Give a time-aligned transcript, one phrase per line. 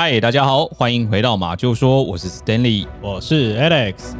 [0.00, 4.14] 嗨，大家好，欢迎回到马就说，我是 Stanley，我是 Alex。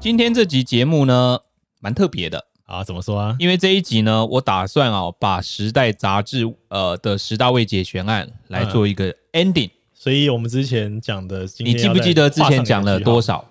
[0.00, 1.40] 今天这集节目呢，
[1.78, 3.36] 蛮特别的啊，怎么说啊？
[3.38, 9.68] 因为这一集呢，我打算啊，把《时代》杂志呃的十大未解悬案来做一个 ending。
[9.68, 13.44] 嗯、所以我们之前讲的，你记不记得之前讲了多少？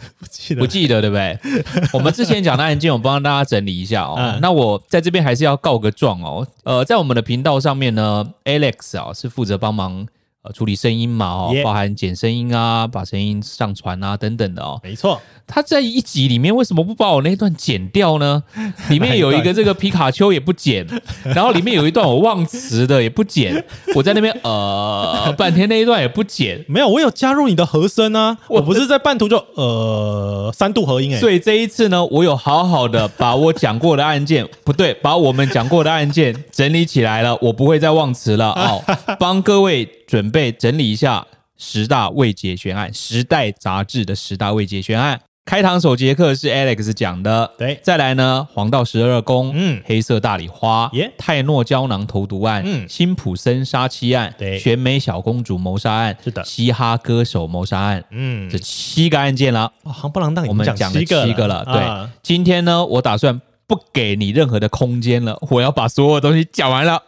[0.18, 1.38] 不记得，不记得，对不对？
[1.92, 4.14] 我们之前讲的案件，我帮大家整理一下哦。
[4.18, 6.46] 嗯、那我在这边还是要告个状哦。
[6.64, 10.06] 呃，在我们的频道上面呢，Alex 啊是负责帮忙。
[10.52, 14.80] 处理声音嘛，哦，包含剪声音啊，把声音上传啊，等等的哦。
[14.82, 18.42] 没错，他在一集里面为什么不把我那一段剪掉呢？
[18.90, 20.86] 里面有一个这个皮卡丘也不剪，
[21.24, 26.64] 然后里面有一段我忘词的也不剪，我在那边呃半天那一段也不剪。
[26.68, 31.20] 没有，我有加入你的和声啊，我不是在半途就呃三度合音哎。
[31.20, 38.82] 所以这一次呢，我有好好的把我讲过的案件， 不对，把我们讲过的案件整理起来了，我不会再忘词了哦，
[39.18, 39.88] 帮各位。
[40.08, 41.26] 准备整理一下
[41.58, 45.20] 十大未解悬案，《时代》杂志的十大未解悬案。
[45.44, 47.78] 开堂首节课是 Alex 讲的，对。
[47.82, 62.10] 再来呢，黄道十二宫，嗯，黑色大礼花，耶，泰诺胶囊投毒案，嗯，辛普森杀妻案，对，选美小公主谋杀案，是的，嘻哈歌手谋杀案，嗯，这七个案件了，夯不啷当，我们讲了七个了，对。
[62.22, 67.02] 今天呢，我打算不给你任何的空间了，我要把所有东西讲完了。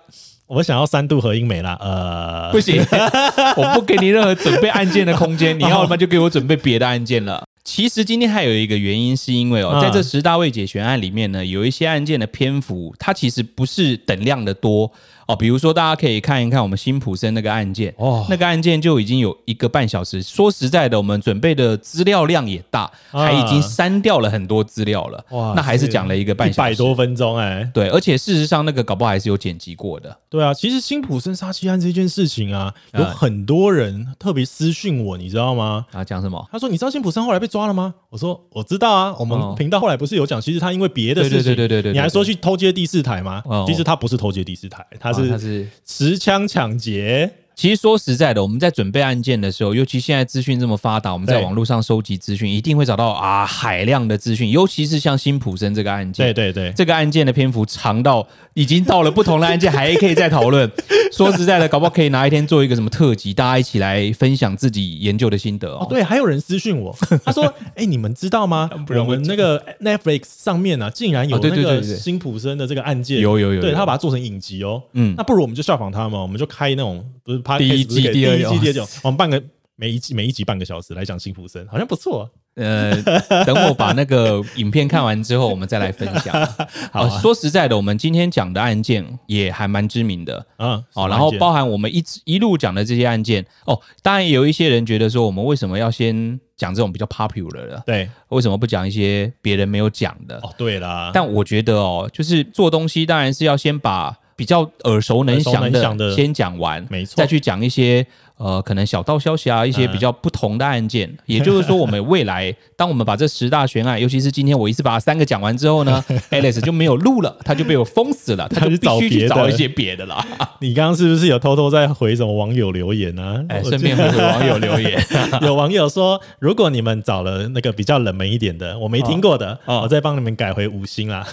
[0.51, 2.85] 我想要三度合音没了，呃，不行，
[3.57, 7.45] 我不给你任何准备案件的空间，你要么就给我准备别的案件了。
[7.63, 14.91] 其实今天还有一个原因，是因为哦，在这十大未解悬案里面呢，有一些案件的篇幅，它其实不是等量的多。
[15.31, 20.23] 哦，比如说，大家可以看一看我们辛普森那个案件，哦，那个案件就已经有一个半小时。
[20.23, 25.25] 说实在的，我们准备的资料量也大，还已经删掉了很多资料了。
[25.31, 27.69] 哇，那还是讲了一个半小时，一百多分钟哎。
[27.73, 30.17] 对，而且事实上那个搞不好还是有剪辑过的。
[30.29, 35.87] 对啊，其实辛普森杀妻案这件事情啊，有很多人特别私讯我，你知道吗？
[35.93, 36.49] 啊，讲什么？
[36.51, 43.43] 他说：“你知道辛普森后来被抓了吗？”我说：“我知道啊，我们频道后来不是有讲，其实他因为别的事情，对对对对，你还说去偷接第四台吗？
[43.67, 45.67] 其实他不是偷接第四台，他是他是。
[45.85, 47.31] 持枪抢劫。
[47.61, 54.49] 其实说实在的，我们在准备案件的时候，尤其现在资讯这么发达，我们在网络上收集资讯，一定会找到啊海量的资讯。
[54.49, 60.73] 尤其是像辛普森这个案件，对对对，这个案件的篇幅长到已经到了不同的案件还可以再讨论。
[61.13, 65.81] 说实在的，搞不好可以哪一天做一个什么特辑，大家一起来分享自己研究的心得哦。
[65.83, 66.97] 哦对，还有人私讯我，
[67.27, 67.45] 他说：
[67.77, 68.71] “哎，你们知道吗？
[68.89, 74.83] 我们那个 Netflix 上面啊，竟然有那个辛普森的这个案件，有有有，对他把它做成影集哦。
[74.95, 77.50] 嗯，那不如我们就效仿他嘛，我们就开那种不是。
[77.59, 79.43] 第一季、第二季、第二季，我们半个
[79.77, 82.31] 每一季每一集半个小时来讲辛普森，好像不错。
[82.57, 83.01] 呃，
[83.47, 86.35] 等我把那个影片看完之后，我们再来分享。
[86.93, 97.83] 好，说实在的，我们今天讲的案件也还蛮知名的，嗯，哦，然后包含我们一直一路讲的这些案件，哦，当然也有一些人觉得说，我们为什么要先讲这种比较 popular 的？
[97.87, 100.37] 对，为什么不讲一些别人没有讲的？
[100.43, 108.07] 哦，对啦，但我觉得哦，就是做东西当然是要先把比较耳熟能详的先讲完，没错，再去讲一些。
[108.41, 116.03] 呃，可能小道消息啊，一些比较不同的案件，嗯、 也就是说，我们未来，当我们把这十大悬案，尤其是今天我一次把三个讲完之后呢，
[116.33, 120.25] Alex 就没有录了，他就被我封死了，他就必须去找一些别的了。
[120.63, 123.45] 你刚刚是不是有偷偷在回什么网友留言呢、啊？
[123.51, 124.99] 哎，顺便回回网友留言，
[125.43, 131.27] 有网友说，如果你们找了那个比较冷门一点的，我没听过的，哦、我再帮你们改回五星啦。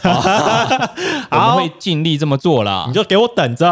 [1.31, 3.65] 我们会尽力这么做啦，你就给我等着，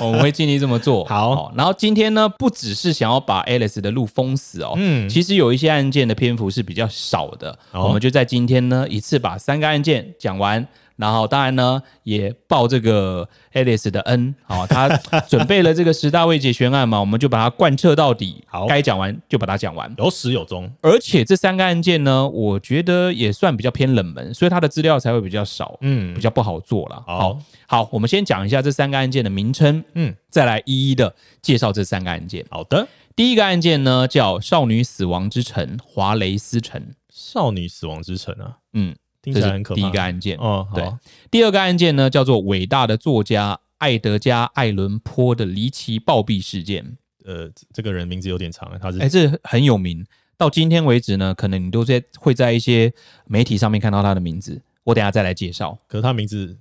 [0.00, 1.04] 我们会尽力这么做。
[1.04, 2.15] 好，然后今天。
[2.16, 10.66] 那不只是想要把 Alex 的路封死哦，嗯，其实有一些案件的篇幅是比较少的，我们就在今天呢一次把三个案件讲完。
[10.96, 14.88] 然后当然呢，也报这个 Alex 的恩，好，他
[15.28, 20.70] 准备了这个十大未解悬案嘛，我们就把它贯彻到底，好，该讲完就把它讲完，有始有终。
[20.80, 27.04] 而且这三个案件呢，我觉得也算比较偏冷门，所以它的资料才会比较少，嗯，比较不好做了。
[27.06, 32.44] 好，好，我们先讲一下这三个案件的名称，嗯，再来一一的介绍这三个案件。
[32.50, 36.82] 好的，第一个案件呢叫少女死亡之城华雷斯城，
[37.12, 38.96] 少女死亡之城啊，嗯。
[39.32, 40.84] 这是第一个案件哦，对。
[41.30, 46.96] 第二个案件呢，叫做伟大的作家艾德加·艾伦坡的离奇暴毙事件。
[47.24, 50.04] 呃，这个人名字有点长，他是哎，这很有名。
[50.38, 52.92] 到今天为止呢，可能你都在会在一些
[53.26, 54.62] 媒体上面看到他的名字。
[54.84, 55.76] 我等下再来介绍。
[55.88, 56.56] 可是他名字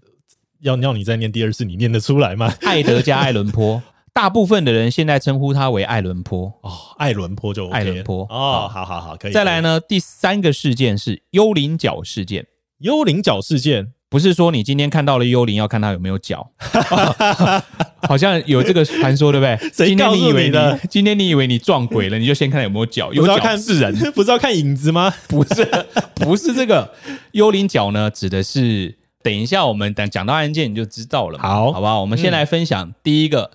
[0.61, 2.51] 要要你再念第二次，你念得出来吗？
[2.65, 9.31] 艾德加·艾伦坡大部分的人现在称呼他为艾伦坡哦，艾伦坡就、OK、爱伦坡哦，好好好，可以。
[9.31, 12.47] 再来呢，第三个事件是幽灵角事件。
[12.79, 16.51] 幽灵角事件不是说你今天看到了幽灵要看它有没有脚，
[18.07, 19.71] 好像有这个传说对不对？
[19.71, 20.79] 谁告诉你的？
[20.89, 25.13] 今天你以为你撞鬼了，你就先看有没有脚，有角是人， 不是要看影子吗？
[25.27, 25.67] 不是，
[26.15, 26.93] 不是这个
[27.31, 31.39] 幽灵脚呢，指的是等一下我们等讲到案件你就知道了。
[31.39, 32.01] 好，好不好？
[32.01, 33.51] 我们先来分享第一个。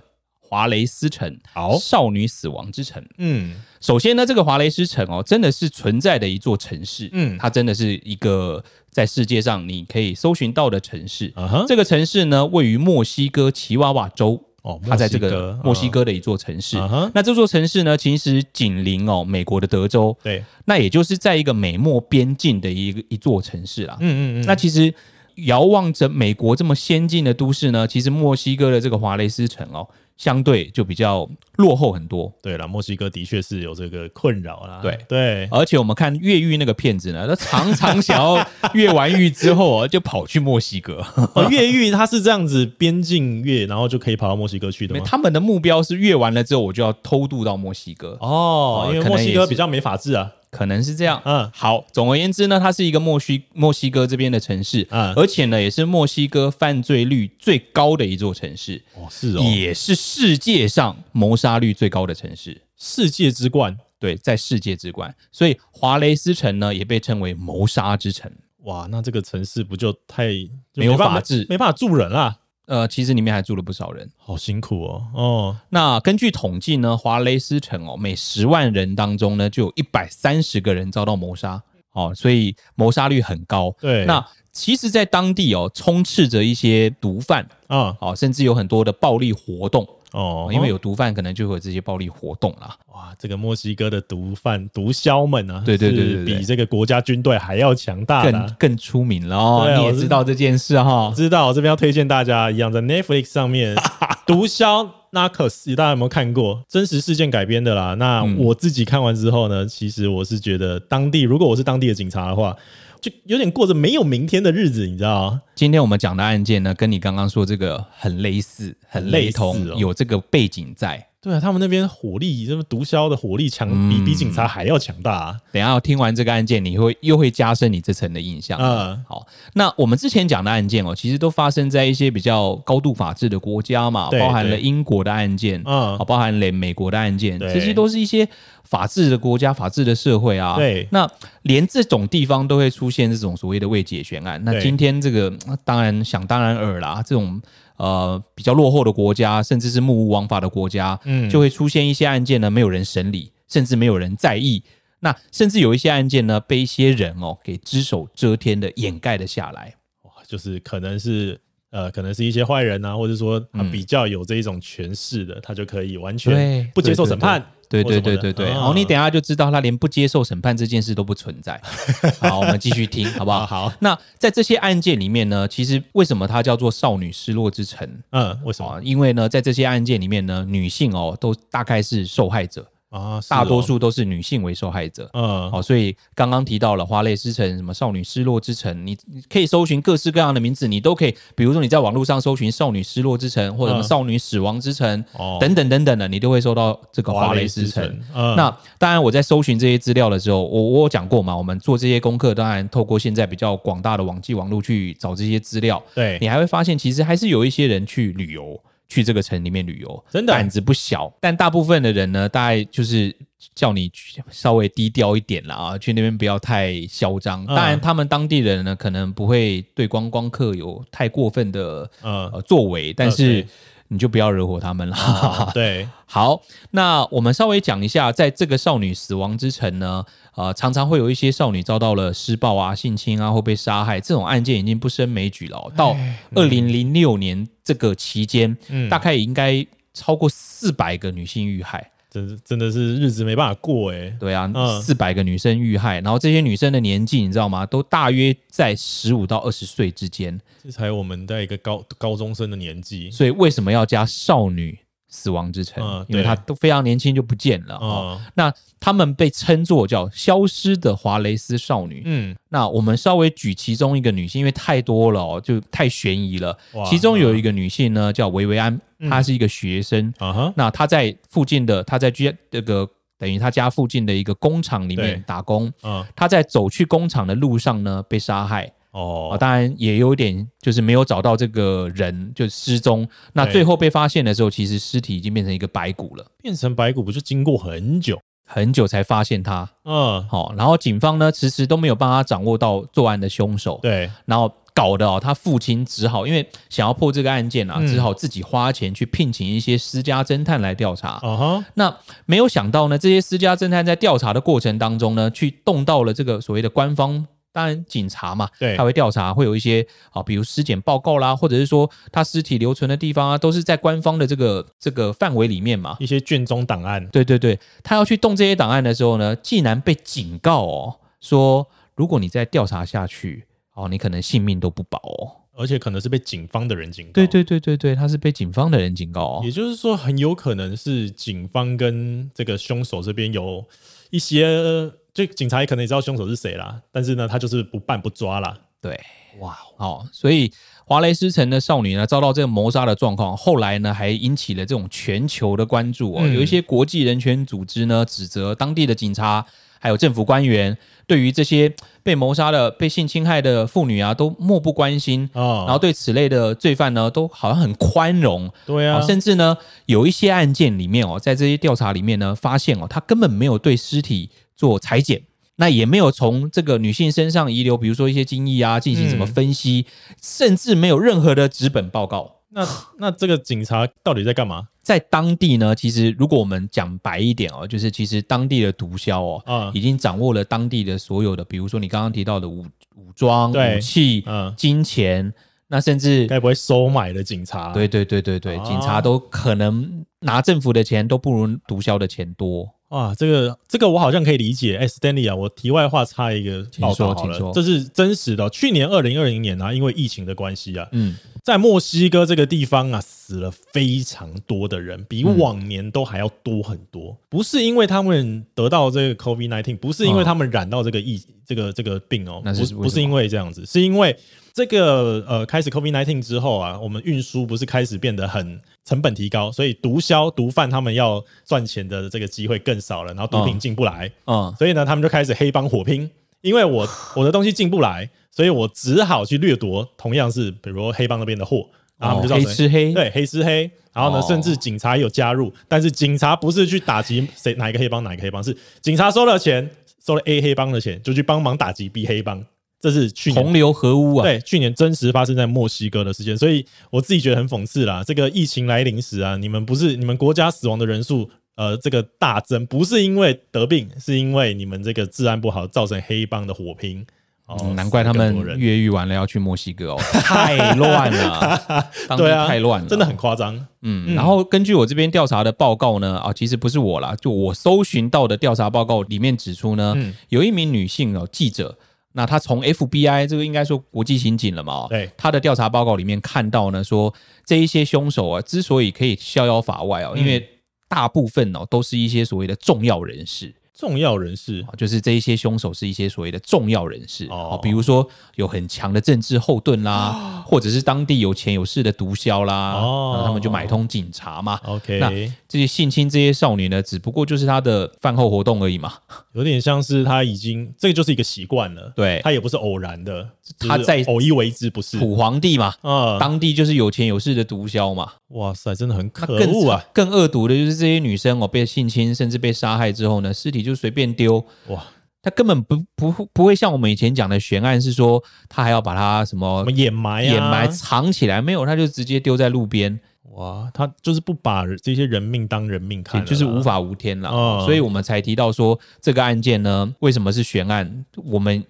[0.51, 3.01] 华雷斯城，好，少女死亡之城。
[3.19, 7.09] 嗯，首先呢，这个华雷斯城哦，真的是存在的一座城市。
[7.13, 11.33] 嗯，它真的是一个在世界上你可以搜寻到的城市。
[11.69, 14.43] 这个城市呢，位于墨西哥奇瓦瓦州。
[14.63, 16.77] 哦，它在这个墨西哥的一座城市。
[17.15, 20.15] 那这座城市呢，其实紧邻哦美国的德州。
[20.21, 23.97] 对，那也就是在一个美墨边境的一个一座城市啦。
[24.01, 24.45] 嗯嗯嗯。
[24.47, 24.93] 那其实
[25.37, 29.89] 遥望着美国这么先进的都市呢，其实墨西哥的这个华雷斯城哦。
[30.21, 31.27] 相对就比较
[31.57, 32.31] 落后很多。
[32.43, 34.81] 对了，墨西哥的确是有这个困扰啦。
[34.83, 41.03] 对对，而且我们看越狱那个骗子呢，他常常想要越完狱之后啊 就跑去墨西哥。
[41.49, 45.03] 越狱他是这样子边境越，然后就可以跑到墨西哥去的吗？
[45.07, 48.19] 他们的目标是越完了之后，我就要偷渡到墨西哥。
[48.21, 50.33] 哦，因为墨西哥比较没法治啊。
[50.51, 51.87] 可能是这样，嗯，好。
[51.93, 68.31] 总而言之呢，它是一个墨西墨西哥这边的城市，嗯，而且呢，也是墨西哥犯罪率最高的一座城市，哦，是哦，也是世界上谋杀率最高的城市，世界之冠，对，在世界之冠，所以华雷斯城呢也被称为谋杀之城。
[68.65, 70.29] 哇，那这个城市不就太
[70.75, 72.37] 没有法治，没办法住人啊？
[72.71, 75.03] 呃，其实里面还住了不少人，好辛苦哦。
[75.13, 81.61] 哦，那根据统计呢，华雷斯城哦，每十万人当中呢，就有一百三十个人遭到谋杀，
[81.95, 83.75] 哦，所以谋杀率很高。
[83.81, 89.85] 对，那其实，在当地哦，充斥着一些毒贩啊，哦，甚至有很多的暴力活动。
[90.13, 92.77] 哦，因为有毒贩，可能就会有这些暴力活动啦。
[92.93, 99.73] 哇，这个墨西哥的毒贩、毒枭们啊，对对对，比这个国家军队还要强大，更更出名了哦。
[99.79, 101.13] 你也知道这件事哈？
[101.15, 103.75] 知道，我这边要推荐大家一样，在 Netflix 上面，
[104.27, 106.63] 《毒枭 Narcos》，大家有没有看过？
[106.69, 107.95] 真实事件改编的啦。
[107.95, 112.57] 那我自己看完之后呢，其实我是觉得，当地如果我是当地的警察的话。
[113.01, 115.43] 就有点过着没有明天的日子，你知道吗？
[115.55, 121.10] 今天我们讲的案件呢，跟你刚刚说这个很类似，很类同，哦、有这个背景在。
[121.23, 125.37] 对啊，他们那边火力，这么毒枭的火力强，比、嗯、比警察还要强大啊。
[125.53, 128.59] 等一下我听完这个案件，你会又会加深你这层的印象。
[128.59, 138.27] 嗯，好，那我们之前讲的案件哦，其实都发生在一些比较高度法治的国家嘛，包含了英国的案件，嗯，包含了美国的案件，这些都是一些
[138.65, 140.57] 法治的国家、法治的社会啊。
[140.57, 141.07] 对，那
[141.43, 145.31] 连这种地方都会出现这种所谓的未解悬案，那今天这个
[145.67, 147.43] 当然想当然尔啦，这种。
[147.81, 154.63] 呃，比较落后的国家，甚至是目无王法的国家，嗯，就会出现一些案件呢，没有人审理，甚至没有人在意。
[154.99, 159.75] 那甚至有一些案件呢，被一些人哦给只手遮天的掩盖了下来。
[160.03, 161.41] 哇，就是可能是
[161.71, 167.45] 呃，可能是一些坏人啊，或者说他比较有这一种权势的，嗯、他就可以完全不接受审判。
[167.69, 171.61] 对对对对对，然后你等下就知道他连不接受审判这件事都不存在。
[172.19, 173.47] 好，我们继续听，好不好？
[173.47, 173.73] 好。
[173.79, 177.89] 那在这些案件里面呢，其实为什么它叫做少女失落之城？
[178.11, 178.81] 嗯，为什么？
[178.83, 182.67] 因为呢，在这些案件里面呢，女性哦都大概是受害者。
[182.91, 188.99] 啊，大多数都是女性为受害者，嗯，好，所以刚刚提到了华雷斯城，什么少女失落之城，你
[189.29, 197.85] 可以搜寻各式各样的名字，你都可以，比如说你在网络上搜寻少女失落之城，或者什么少女死亡之城，哦，等等等等的，你都会搜到这个华雷斯城。
[198.13, 208.61] 嗯，那当然，我在搜寻这些资料的时候，我我有讲过嘛，我们做这些功课，当然透过现在比较广大的网际网络去找这些资料，对，你还会发现，其实还是有一些人去旅游。
[208.91, 213.17] 去这个城里面旅游，真的胆子不小，但大部分的人呢，大概就是
[213.55, 213.91] 叫你
[214.29, 217.47] 稍微低调一点啦啊，去那边不要太嚣张。
[217.47, 223.47] 当然，他们当地人呢，可能不会对观光客有太过分的呃作为，但是。
[223.93, 224.97] 你就不要惹火他们了。
[224.97, 230.05] 啊、 对，好，那我们稍微讲一下，在这个少女死亡之城呢，
[230.37, 235.71] 呃，常常会有一些少女遭到了施暴啊、性侵啊，或被杀害，这种案件已经不胜枚举了。
[235.77, 235.97] 到
[236.37, 241.91] 二零零六年这个期间，嗯、大概也应该超过四百个女性遇害。
[242.11, 244.51] 真真的是日子没办法过哎，对啊，
[244.83, 247.65] 四百个女生遇害，然后这些女生的年纪你知道吗？
[247.65, 253.11] 都大约在十五到二十岁之间，这才我们在一个高高中生的年纪。
[253.13, 254.77] 所以为什么要加少女
[255.11, 258.19] 死亡之城，嗯、因为他都非常年轻就不见了。
[258.35, 262.03] 那他们被称作叫消失的华雷斯少女。
[262.07, 266.57] 嗯，那我们稍微举其中一个女性，因为太多了哦，就太悬疑了。
[266.89, 270.15] 其中有一个女性呢，叫维维安，嗯、她是一个学生。
[270.55, 272.89] 那她在附近的，她在居这个
[273.19, 275.71] 等于她家附近的一个工厂里面打工。
[275.83, 278.73] 嗯，她在走去工厂的路上呢，被杀害。
[278.93, 283.09] 哦，当然也有点就是没有找到这个人，就失踪。
[283.35, 286.27] 那最后被发现的时候，其实尸体已经变成一个白骨了。
[286.43, 289.71] 变成白骨不是经过很久，很久才发现他？
[289.85, 293.79] 嗯，好，然后警方呢迟迟都没有帮他掌握到作案的凶手。
[293.81, 301.11] 对，然后搞得哦，他父亲只好因为想要破这个案件啊，嗯只好自己花钱去聘请一些私家侦探来调查。
[301.23, 307.29] 啊哈，那没有想到呢，这些私家侦探在调查的过程当中呢，去动到了这个所谓的官方。
[307.53, 315.97] 当然，警察嘛，对，他会调查，会有一些啊，比如尸检报告啦，或者是说他尸体留存的地方啊，都是在官方的这个这个范围里面嘛。
[315.99, 321.67] 一些卷宗档案，对对对，他要去动这些档案的时候呢，竟然被警告哦，说
[321.97, 327.13] 如果你再调查下去，哦，你可能性命都不保哦，而且可能是被警方的人警告。
[327.15, 333.65] 对对对对对，他是被警方的人警告哦，也就是说，很有可能是警方跟这个凶手这边有
[334.11, 334.93] 一些。
[335.13, 338.57] 就警察也可能也知道凶手是谁啦，但是呢，他就是不办不抓啦。
[338.81, 338.99] 对，
[339.41, 340.51] 哇，好，所以
[340.87, 346.21] 华雷斯城的少女呢，遭到这个谋杀的状况，后来呢，还引起了这种全球的关注哦。
[346.23, 349.45] 嗯、有一些国际人权组织呢，指责当地的警察
[349.79, 350.77] 还有政府官员，
[351.07, 351.71] 对于这些
[352.03, 355.65] 被谋杀的、被性侵害的妇女啊，都漠不关心哦。
[355.67, 358.51] 然后对此类的罪犯呢，都好像很宽容。
[358.65, 365.23] 对啊，甚至呢，有一些案件里面哦，在这些调查里面呢，发现哦，他根本没有对尸体做裁剪，
[365.57, 372.43] 那也没有从这个女性身上遗留，比如说一些精液啊，进行什么分析，嗯、甚至没有任何的纸本报告。
[372.51, 374.69] 那那这个警察到底在干嘛？
[374.83, 375.75] 在当地呢？
[375.75, 385.33] 其实如果我们讲白一点哦，就是其实当地的毒枭哦，嗯、已经掌握了当地的所有的，比如说你刚刚提到的武武装、武器、嗯、金钱，
[385.69, 387.73] 那甚至该不会收买的警察？
[387.73, 392.69] 对对对对对，啊、警察都可能拿政府的钱都不如毒枭的钱多。
[392.91, 394.77] 啊，这个这个我好像可以理解。
[394.77, 398.51] 哎，Stanley 啊，我题外话插一个报道好了，这是真实的。
[398.51, 407.17] 去年二零二零年啊，因为疫情的关系啊，嗯，在墨西哥这个地方啊，死了非常多的人，比往年都还要多很多。
[407.29, 414.17] 不是因为他们得到这个 COVID-19，不是因为他们染到这个疫这个这个病哦，不是不是因为这样子，是因为。
[414.53, 426.11] 这个呃，开始 COVID-19 之后啊，我们运输不是开始变得很成本提高，所以毒枭、毒贩他们要赚钱的这个机会更少了，然后毒品进不来，嗯，所以呢，他们就开始黑帮火拼，
[426.43, 431.69] 因为我我的东西进不来，所以我只好去掠夺同样是比如说黑帮那边的货，
[431.99, 439.71] 然后他们就造成黑吃黑，对，黑吃黑，然后呢，甚至警察有加入，但是警察不是去打击谁哪一个黑帮哪一个黑帮，是警察收了钱，
[440.05, 442.45] 收了 A 黑帮的钱，就去帮忙打击 B 黑帮。
[442.83, 444.23] 这是去年同流合污啊！
[444.23, 448.03] 对，去年真实发生在墨西哥的事件，所以我自己觉得很讽刺啦。
[448.03, 451.29] 这个疫情来临时啊，你们不是你们国家死亡的人数
[451.61, 457.07] 呃这个大增，不是因为得病，是因为你们这个治安不好，造成黑帮的火拼。
[457.45, 461.61] 哦，嗯、难怪他们越狱完了要去墨西哥哦，太乱了，
[462.09, 463.55] 当地太乱了，真的很夸张。
[463.83, 471.77] 嗯，嗯然后根据我这边调查的报告呢，啊，其实不是我啦，就我搜寻到的调查报告里面指出呢，嗯、有一名女性哦记者。
[472.13, 474.87] 那她从 FBI 这个应该说国际刑警了嘛？
[474.89, 477.13] 对，她的调查报告里面看到呢，说
[477.45, 480.45] 这一些凶手啊，之所以可以逍遥法外哦，因为
[480.91, 483.55] 大部分哦都是一些所谓的重要人士。
[483.81, 487.27] 重要人士，就是这一些凶手是一些所谓的重要人士。
[487.31, 494.61] 哦，比如说有很强的政治后盾啦，或者是当地有钱有势的毒枭啦，哦，他们就买通警察嘛。
[494.67, 495.09] OK，那
[495.49, 498.93] 这些性侵这些少女呢，只不过就是他的饭后活动而已嘛，
[499.33, 503.27] 有点像是他已经这个就是一个习惯了，对，他也不是偶然的，
[503.59, 504.99] 他在偶一为之，不是。
[504.99, 508.13] 土皇帝嘛，嗯，当地就是有钱有势的毒枭嘛。
[508.31, 509.85] 哇塞，真的很可恶啊！
[509.93, 514.45] 更恶毒的就是这些女生哦，被性侵甚至被杀害之后呢，尸体就随便丢。
[514.69, 514.85] 哇，
[515.23, 522.99] 他根本不不不会像我们以前讲的悬案，是说他还要把它什么掩埋、掩埋藏起来，没有，他就直接丢在路边。
[523.33, 527.65] 哇，他就是不把这些人命当人命看，就是无法无天了。
[527.65, 531.05] 所以我们才提到说这个案件呢，为什么是悬案？
[531.17, 531.65] 我们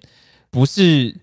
[0.51, 1.17] 不是。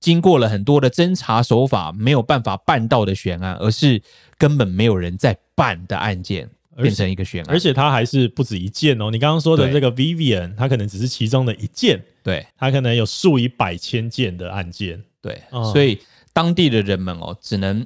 [0.00, 4.02] 经过了很多的侦查手法，没有办法办到的悬案，而是
[4.36, 7.50] 根本没有人在办的案件，变成一个悬案。
[7.50, 9.10] 而且它还是不止一件哦。
[9.10, 15.02] 你刚刚说的这个 Vivian，它可能只是其中的一件，对，它可能有数以百千件的案件。
[15.20, 15.98] 对，所以
[16.32, 17.84] 当地的人们哦，只能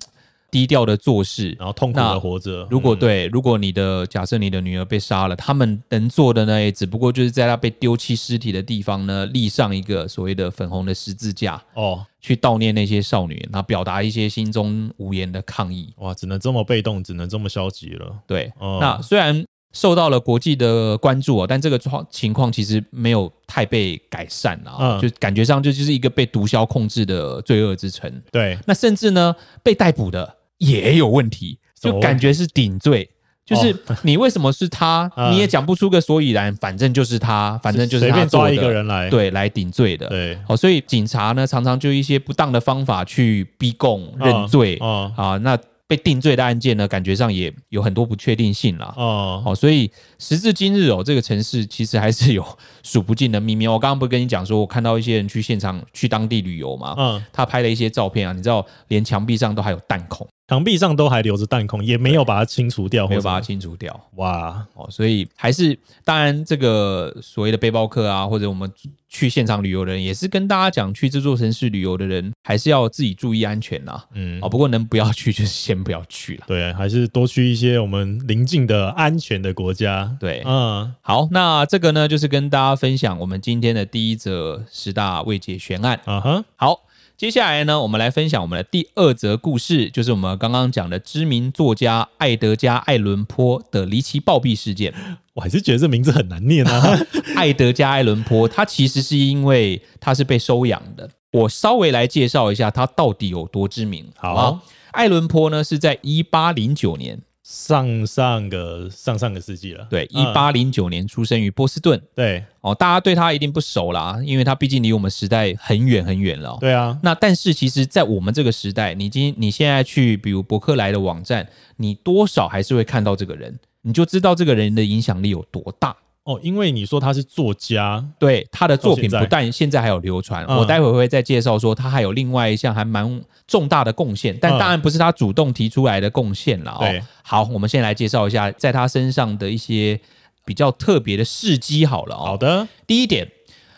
[0.50, 2.66] 低调的做事，然后痛苦的活着。
[2.70, 15.92] 如果对，如果你的假设你的女儿被杀了，他们能做的呢，也只不过就是在她被丢弃尸体的地方呢，立上一个所谓的粉红的十字架哦，去悼念那些少女，然后表达一些心中无言的抗议。
[15.98, 18.16] 哇，只能这么被动，只能这么消极了。
[18.26, 19.44] 对，哦、那虽然。
[19.74, 28.10] 受到了国际的关注啊，但这个状情况其实没有太被改善啊，嗯、就感觉上就就是一个被毒枭控制的罪恶之城。
[28.32, 33.08] 对，那甚至呢，被逮捕的也有问题，就感觉是顶罪，
[33.44, 40.06] 就是你为什么是他，哦、 你也讲不出个所以然，反正就是他，反正就是他随便抓一个人来，对，来顶罪的。
[40.08, 45.58] 对，好，所以警察呢，常常就一些不当的方法去逼供认罪、哦哦、啊，那。
[45.88, 48.92] 被定罪的案件呢，感觉上也有很多不确定性了。
[48.94, 52.44] 哦，好，所以时至今日哦，这个城市其实还是有
[52.84, 53.66] 数不尽的秘密。
[53.66, 60.28] 我刚刚不是跟你讲说，我看到一些人去现场去当地旅游嘛，嗯，他拍了一些照片啊，你知道，连墙壁上都还有弹孔。
[60.48, 64.08] 墙壁上都还留着弹孔，也没有把它清除掉，没有把它清除掉。
[64.16, 68.72] 哇哦，所以还是当然，这个所谓的背包客啊，或者我们
[69.10, 74.02] 去现场旅游的人，也是跟大家讲，去这座城市旅游的人，还是要自己注意安全呐。
[74.14, 76.44] 嗯，哦，不过能不要去，就是先不要去了。
[76.46, 80.16] 对，还是多去一些我们邻近的安全的国家。
[80.18, 86.00] 对，嗯，好，那这个呢，就是跟大家分享我们今天的第一则十大未解悬案。
[86.06, 86.80] 嗯哼，好。
[87.18, 94.94] 接下来呢，我们来分享我们的第二则故事，就是我们刚刚讲的知名作家爱德加·艾伦坡的离奇暴毙事件。
[95.34, 96.96] 我还是觉得这名字很难念啊，
[97.34, 101.10] 爱德加·艾伦坡，他其实是因为他是被收养的。
[101.32, 104.06] 我稍微来介绍一下他到底有多知名。
[104.14, 104.60] 好，好，
[104.92, 107.20] 艾伦坡呢是在一八零九年。
[107.48, 116.58] 上上个上上个世纪了，对，一八零九年出生于波士顿，嗯、对，哦，大家对他一定不熟啦，因为他毕竟离我们时代很远很远了。
[116.60, 125.96] 对啊，那但是其实，在我们这个时代，你今你现在去，比如博客来的网站，你多少还是会看到这个人，你就知道这个人的影响力有多大。
[126.28, 136.72] 哦，因为你说他是作家，对他的作品不但现在还有流传，我待会会再介绍说他还有另外一项还蛮重大的贡献，但当然不是他主动提出来的贡献了。
[136.72, 136.84] 哦，
[137.22, 139.98] 好，我们先来介绍一下在他身上的一些
[140.44, 141.86] 比较特别的事迹。
[141.86, 143.26] 好了哦，好的，第一点，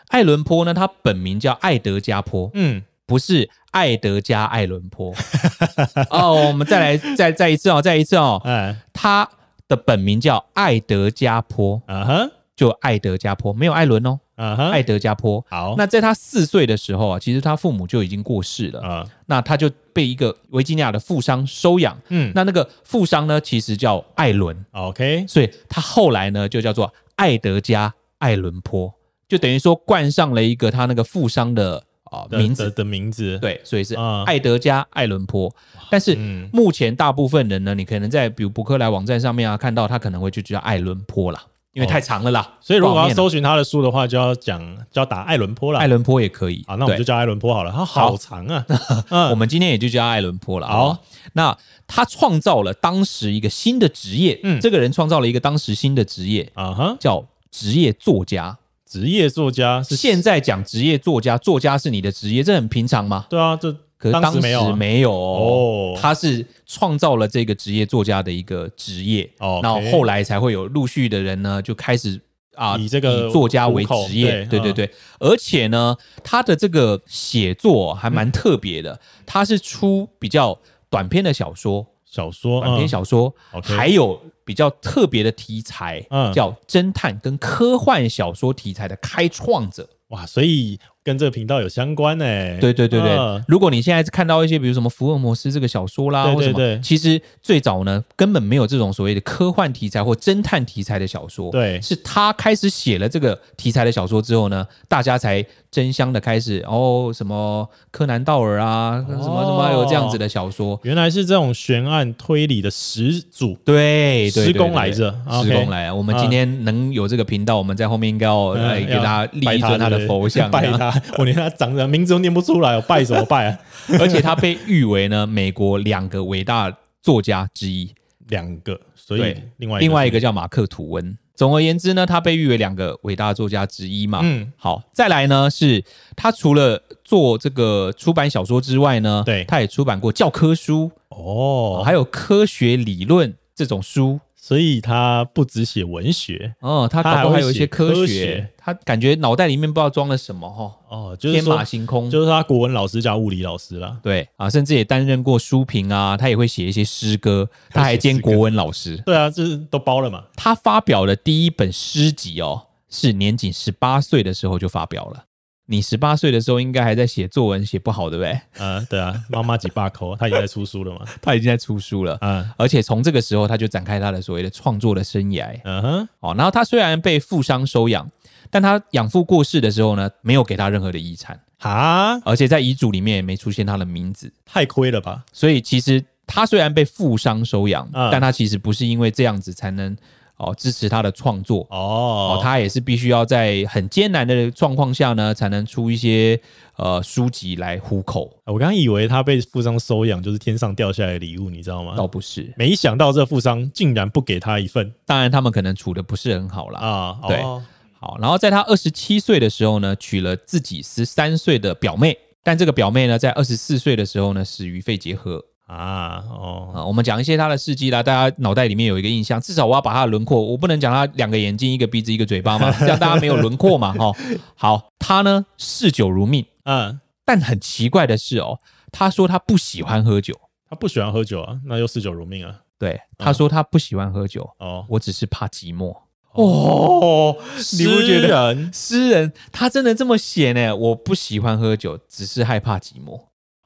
[0.09, 5.15] 艾伦坡呢，他本名叫爱德加坡，嗯，不是爱德加艾伦坡。
[6.11, 9.29] 哦，我们再来再再一次哦，再一次哦，嗯，他
[9.69, 12.31] 的本名叫爱德加坡，嗯哼。
[12.61, 14.21] 就爱德加坡，没有艾伦哦。
[14.37, 14.69] Uh huh.
[14.69, 15.43] 爱德加坡。
[15.49, 18.83] 好，那在他四岁的时候啊，其实他父母就已经过世了。
[18.83, 19.11] Uh huh.
[19.25, 21.99] 那他就被一个维吉尼亚的富商收养。
[22.11, 24.63] 嗯，那那个富商呢，其实叫艾伦。
[24.73, 28.93] OK，所以他后来呢，就叫做爱德加艾伦坡，
[29.27, 33.39] 就等于说冠上了一个他那个富商的啊名字的，的名字。
[33.39, 33.95] 对，所以是
[34.27, 35.49] 艾德加艾伦坡。
[35.49, 35.55] Uh
[35.91, 36.15] 但是
[36.53, 41.43] 目前大部分人呢，你可能在比如博客来网站上面啊看到他可能会就叫艾伦坡啦。
[41.73, 45.79] 因为太长了啦，哦、所以如果要搜寻他的书的话，就要讲就要打艾伦坡了。
[45.79, 47.71] 艾伦坡也可以，啊，那我们就叫艾伦坡好了。
[47.71, 48.67] 他好长啊，
[49.09, 50.67] 嗯、我们今天也就叫艾伦坡了。
[50.67, 50.99] 好，
[51.35, 51.57] 那
[51.87, 58.59] 他创造了当时一个新的职业，嗯，这个人创造了一个当时新的职业啊哈，叫职业作家。
[58.85, 63.27] 职业作家是现在讲职业作家，作家是你的职业，这很平常吗？
[63.31, 63.77] 对啊，这。
[64.01, 72.19] 可是当时没有，没有哦，他是创造了这个职业作家的一个职业，哦，然后后来才会有陆续的人呢，就开始
[72.55, 80.59] 啊以这个以作家为职业，对对对，而且呢，他的这个写作还蛮特别的，他是出比较
[80.89, 86.01] 短篇的小说，小说短篇小说，还有比较特别的题材，
[86.33, 90.81] 叫侦探跟科幻小说题材的开创者，哇，所以。
[91.11, 92.57] 跟这个频道有相关呢、欸？
[92.61, 101.51] 对对对对，嗯、如果你现在看到一些，比如什么福尔摩斯这个小说啦，对对对，其实最早呢，根本没有这种所谓的科幻题材或侦探题材的小说。
[101.51, 115.11] 对，是他开始写了这个题材的小说之后呢，大家才争相的开始哦，什么柯南道尔啊，什么什么有这样子的小说，原来是这种悬案推理的始祖，对，师公来着，
[115.43, 115.95] 师公来啊！
[115.95, 121.00] 我们今天能有这个频道，我们在后面应该要来给他立一尊他的佛像，拜他。
[121.19, 123.59] 我连他长的名字都念不出来，我拜什么拜啊？
[123.99, 127.93] 而且他被誉为呢美国两个伟大作家之一，
[128.29, 131.17] 两个，所以另外另外一个叫马克吐温。
[131.35, 134.21] 总而言之呢，他被誉为两个伟大作家之一嘛。
[134.23, 135.83] 嗯，好，再来呢是
[136.15, 144.21] 他除了做这个出版小说之外呢，对，他也出版过教科书哦，还有科学理论这种书。
[144.51, 150.75] 所以他不只写文学哦，他搞不好还有一些科学，科学他感觉脑袋里面不知道装了什么哈。
[150.89, 153.97] 哦，就是天马行空，就是他国文老师加物理老师啦。
[154.03, 159.01] 对啊，甚至也担任过书评啊，他也会写一些诗歌，他还兼国文老师。
[159.07, 160.25] 对啊，就是都包了嘛。
[160.35, 165.27] 他发表的第一本诗集哦，是年仅十八岁的时候就发表了。
[165.71, 168.41] 你十八岁的时候应该还在写作文，写不好对不对？
[168.59, 171.07] 嗯，对啊，妈妈几把口， 他已经在出书了嘛？
[171.23, 178.11] 他已经在出书了，嗯，而且从这个时候他就展开他的所谓的创作的生涯，嗯哼，哦，然后他虽然被富商收养，
[178.51, 185.25] 但他养父过世的时候呢，没有给他任何的遗产啊，而且在遗嘱里面也没出现他的名字，太亏了吧？
[185.33, 189.97] 所以其实他虽然被富商收养，但他其实不是因为这样子才能。
[190.41, 196.41] 哦，支持他的创作哦，哦，他也是必须要在很艰难的状况下呢，才能出一些
[196.77, 198.35] 呃书籍来糊口。
[198.47, 201.95] 我刚刚以为他被富商收养就是天上掉下来的礼物，你知道吗？
[201.95, 204.91] 倒不是，没想到这富商竟然不给他一份。
[205.05, 206.81] 当然，他们可能处的不是很好啦。
[206.81, 207.19] 啊。
[207.29, 207.63] 对，哦、
[208.01, 215.45] 好，然后在他二十七岁的时候呢，娶了自己十三岁的表妹，但这个表妹呢，在二十四岁的时候呢，死于肺结核。
[215.71, 219.41] 啊哦啊，我们讲一些他的事迹啦，大家脑袋里面有一个印象。
[219.41, 223.93] 至少我要把他的轮廓，我不能讲他两个眼睛、一个鼻子、一个嘴巴嘛， 这样大家没有轮廓嘛。
[223.93, 224.13] 哈，
[224.57, 228.59] 好，他呢嗜酒如命，嗯，但很奇怪的是哦，
[228.91, 230.35] 他说他不喜欢喝酒，
[230.69, 232.61] 他不喜欢喝酒啊，那又嗜酒如命啊。
[232.77, 235.95] 对，他说他不喜欢喝酒哦，我只是怕寂寞
[236.33, 237.37] 哦。
[237.79, 240.75] 你不觉得诗人他真的这么写呢？
[240.75, 243.21] 我不喜欢喝酒，只是害怕寂寞。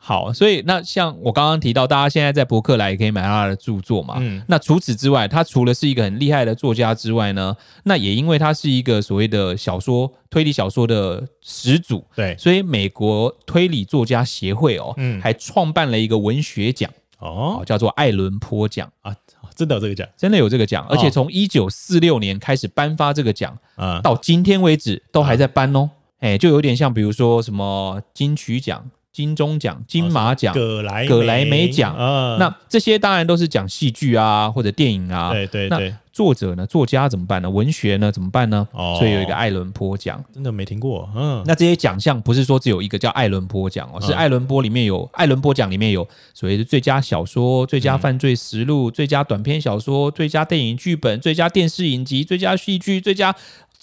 [0.07, 4.17] 好，所以那像我刚刚提到，大家现在在博客来也可以买到他的著作嘛。
[4.19, 4.43] 嗯。
[4.47, 18.93] 那除此之外，他除了是一个很厉害的作家之外呢，那也因为他是一个所谓的小说推理小说的始祖，对，所以美国推理作家协会哦，嗯，还创办了一个文学奖哦，叫做艾伦坡奖。
[19.01, 19.17] 啊，
[19.57, 25.89] 真的有这个奖，真的有这个奖，而且从一九四六年开始颁发这个奖啊，到今天为止都还在颁哦，
[26.19, 28.91] 哎，就有点像比如说什么金曲奖。
[29.15, 35.31] 金钟奖、金马奖、葛莱葛莱美奖，嗯，那这些当然都是讲戏剧啊或者电影啊。
[35.33, 35.91] 对对对。
[35.91, 36.67] 那作者呢？
[36.67, 37.49] 作家怎么办呢？
[37.49, 38.11] 文学呢？
[38.11, 38.67] 怎么办呢？
[38.73, 41.09] 哦，所以有一个艾伦坡奖，真的没听过。
[41.15, 53.35] 嗯，那这些奖项不是说只有一个叫艾伦坡奖哦，是艾伦坡里面有艾伦坡奖里面有所谓的最佳小说、最佳犯罪实录、最佳短篇小说、最佳电影剧本、最佳电视影集、最佳戏剧、最佳。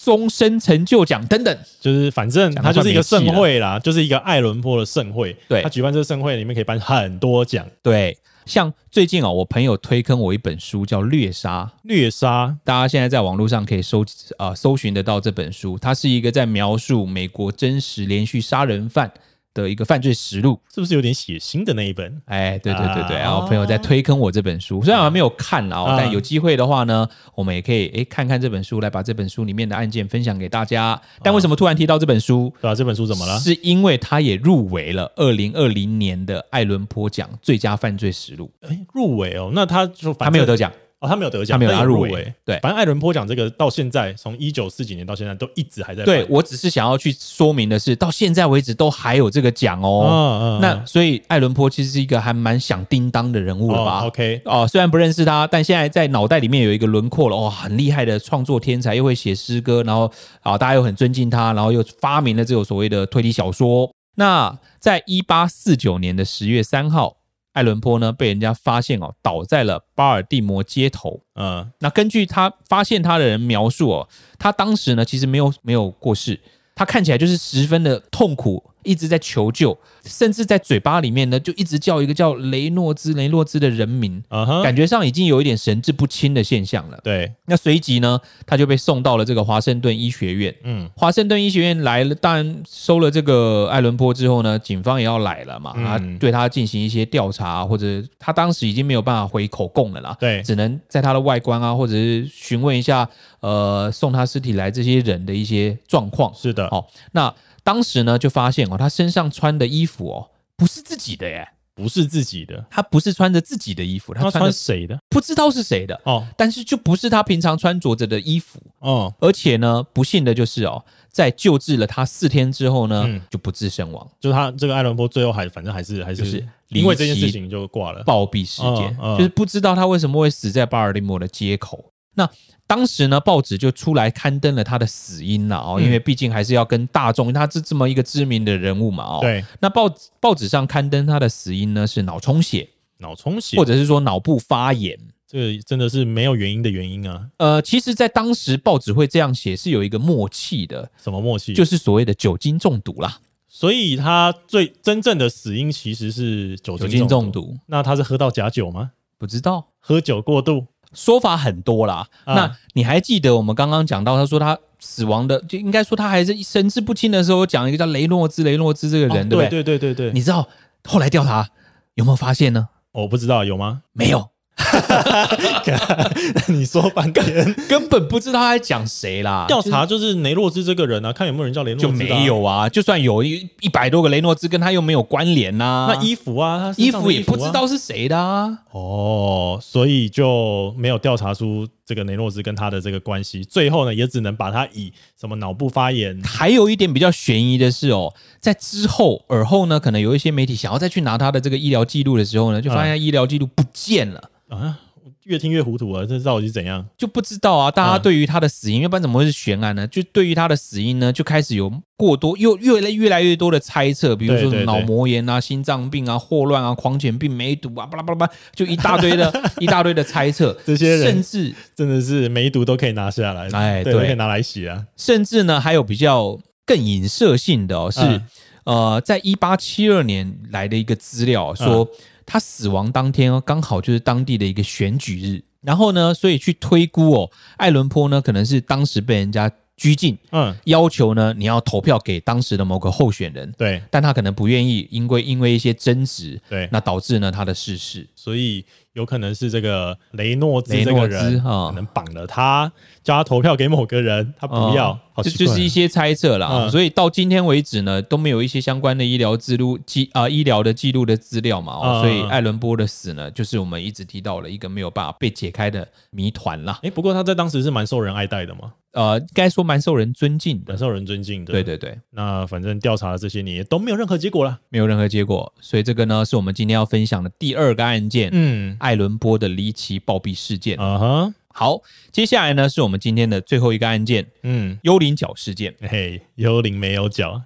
[0.04, 5.36] 终身成就奖等等，就是反正它就是一个盛会啦，就是一个爱伦坡的盛会。
[5.48, 7.64] 对，他举办这个盛会里面可以颁很多奖。
[7.82, 14.02] 对，像最近啊，我朋友推坑我一本书叫《虐杀》，掠杀，大家现在在网络上可以搜
[14.36, 19.12] 啊、呃、搜寻得到这本书，它是一个在描述美国真实连续杀人犯
[19.54, 22.22] 的一个犯罪实录，是不是有点血腥的那一本？
[22.26, 31.00] 哎，对对对对，然后朋友在推坑我这本书，虽然我还没有看啊，但有机会的话呢，我们也可以哎看看这本书，来把这本书里面的案件分享给大家。
[31.22, 32.52] 但为什么突然提到这本书？
[32.60, 33.38] 对啊，这本书怎么了？
[33.38, 38.50] 是因为它也入围了二零二零年的艾伦坡奖最佳犯罪实录。
[38.62, 40.72] 哎，入围哦，那他就他没有得奖。
[41.02, 42.32] 哦，他没有得奖，他没有拿入围。
[42.44, 46.04] 对，反正艾伦坡奖这个到现在，从一九四几年到现在都一直还在。
[46.04, 50.06] 对，我只是想要去说明的是，到现在为止都还有这个奖哦。
[50.08, 50.60] 嗯嗯。
[50.60, 54.40] 那所以艾伦坡其实是一个还蛮响叮当的人物了吧？OK。
[54.44, 57.36] 哦，虽然不认识他，但现在在脑袋里面有一个轮廓了。
[57.36, 60.08] 哇，很厉害的创作天才，又会写诗歌，然后
[60.42, 63.90] 啊，大家又很尊敬他，然后又发明了这种所谓的推理小说。
[64.14, 67.16] 那在一八四九年的十月三号。
[67.52, 71.20] 爱伦坡呢，被人家发现哦，倒在了巴尔的摩街头。
[71.34, 76.40] 嗯，那根据他发现他的人描述哦，他当时呢其实没有没有过世，
[76.74, 78.71] 他看起来就是十分的痛苦。
[78.84, 84.62] 一直在求救，甚至在嘴巴里面呢，就一直叫一个叫雷诺兹雷诺兹的人名，uh huh.
[84.62, 86.98] 感觉上已经有一点神志不清的现象了。
[87.02, 90.54] 对，那随即呢，他就被送到了这个华盛顿医学院。
[90.64, 103.08] 嗯，华盛顿医学院来了，当然收了这个艾伦坡之后呢，警方也要来了嘛，啊、嗯，对他进行一些调查，或者他当时已经没有办法回口供了啦，对，只能在他的外观啊，或者是询问一下，
[103.40, 106.32] 呃，送他尸体来这些人的一些状况。
[106.34, 107.32] 是的，好，那。
[107.64, 114.98] 当时呢，就发现哦，他身上穿的衣服哦，不是自己的耶，不是自己的，他不是穿着自己的衣服，他穿谁的？
[115.08, 131.91] 不知道是谁的哦，但是就不是他平常穿着着的衣服哦，而且呢，不幸的就是哦，在救治了他四天之后呢，就不治身亡，就是他这个艾伦坡最后还反正还是还是因为这件事情就挂了，暴毙事件，就是不知道他为什么会死在巴尔的摩的街口。
[132.14, 132.28] 那
[132.66, 139.18] 当时呢，报纸就出来刊登了他的死因了哦，因为毕竟还是要跟大众，他是这么一个知名的人物嘛哦。
[139.20, 139.44] 对。
[139.60, 147.28] 那报报纸上刊登他的死因呢是脑充血，脑充血，或者是说脑部发炎，这个真的是没有原因的原因啊。
[147.38, 151.54] 呃，其实，在当时报纸会这样写是有一个默契的，什么默契？
[151.54, 153.18] 就是所谓的酒精中毒啦。
[153.48, 157.58] 所以他最真正的死因其实是酒精中毒。
[157.66, 158.92] 那他是喝到假酒吗？
[159.18, 162.06] 不知道，喝酒过度，说法很多啦。
[162.24, 169.48] 啊、那你还记得我们刚刚讲到，他说他死亡的，就应该说他还是神志不清的时候，讲一个叫雷诺兹，雷诺兹这个人，哦、对不对？
[169.48, 170.12] 对对对对。
[170.12, 170.48] 你知道
[170.84, 171.48] 后来调查
[171.94, 172.68] 有没有发现呢？
[172.92, 173.82] 我不知道有吗？
[173.92, 174.31] 没有。
[176.48, 179.46] 你说半天根本不知道他在讲谁啦。
[179.48, 181.86] 调查就是雷诺兹这个人啊，看有没有人叫雷诺兹。
[181.86, 185.94] 就没有啊，就算有一一百多个雷诺兹，跟他又没有关联呐、啊。
[185.94, 188.58] 那衣服啊，衣服也不知道是谁的啊。
[188.72, 193.44] 哦，所以就没有调查出这个雷诺兹跟他的这个关系。
[193.44, 196.18] 最后呢，也只能把他以什么脑部发炎。
[196.22, 204.30] 还有一点比较悬疑的是哦，在之后耳后呢，可能有一些媒体想要再去拿他的这个医疗记录的时候呢，就发现医疗记录不见了。
[204.48, 204.80] 啊，
[205.24, 206.04] 越听越糊涂啊！
[206.04, 206.84] 这到底是怎样？
[206.98, 207.70] 就不知道啊。
[207.70, 209.86] 大家对于他的死因，要不然怎么会是悬案呢？
[209.86, 220.56] 就对于他的死因呢，就开始有过多又越来越来越多的猜测，比如说脑膜炎啊、心脏病啊、霍乱啊、狂犬病、梅毒啊，巴拉巴拉巴拉，就一大堆的 一大堆的猜测。
[220.64, 224.84] 这些人甚至真的是梅毒都可以拿下来，哎，对，可以拿来洗啊。
[224.96, 228.22] 甚至呢，还有比较更影射性的哦，是、嗯、
[228.64, 231.84] 呃，在一八七二年来的一个资料说。
[231.84, 231.88] 嗯
[232.26, 239.50] 他死亡当天哦，刚好就是当地的一个选举日，然后呢，所以去推估哦，艾伦坡呢可能是当时被人家
[239.82, 248.64] 拘禁，嗯，要求呢你要投票给当时的某个候选人，对，但他可能不愿意，因为因为一些争执，对，那导致呢他的逝世，所以。
[248.94, 252.70] 有可能是这个雷诺兹这个人可能绑了他，
[253.02, 256.68] 叫他投票给某个人，他不要，这就是一些猜测啦。
[256.68, 262.02] 所以到今天为止呢，都没有一些相关的医疗记录记啊医疗的记录的资料嘛。
[262.02, 266.78] 所以艾伦波的死呢，就是我们一直提到了一个没有办法被解开的谜团啦。
[266.82, 268.74] 哎，不过他在当时是蛮受人爱戴的嘛。
[268.92, 271.52] 呃，该说蛮受人尊敬的，蛮受人尊敬的。
[271.52, 275.50] 对对对，那反正调查了这些年都没有任何结果了，没有任何结果。
[275.60, 278.28] 所以这个呢，是我们今天要分享的第二个案件。
[278.32, 280.78] 嗯，爱伦坡的离奇暴毙事件。
[280.78, 284.26] 啊哈，好，接下来呢，是我们今天的最后一个案件。
[284.42, 285.74] 嗯，幽灵角事件。
[285.80, 287.40] 嘿，幽灵没有脚。